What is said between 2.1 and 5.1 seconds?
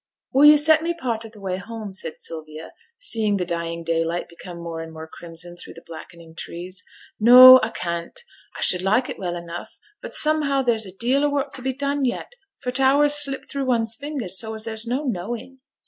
Sylvia, seeing the dying daylight become more and more